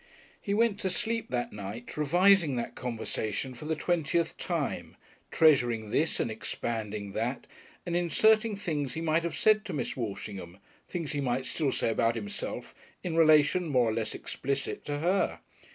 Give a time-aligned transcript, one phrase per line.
[0.41, 4.97] He went to sleep that night revising that conversation for the twentieth time,
[5.29, 7.45] treasuring this and expanding that,
[7.85, 10.57] and inserting things he might have said to Miss Walshingham,
[10.89, 15.39] things he might still say about himself in relation more or less explicit to her.